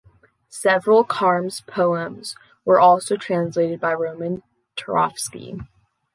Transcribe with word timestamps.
Several 0.49 1.05
Kharms 1.05 1.63
poems 1.67 2.35
were 2.65 2.79
also 2.79 3.15
translated 3.17 3.79
by 3.79 3.93
Roman 3.93 4.41
Turovsky. 4.75 5.61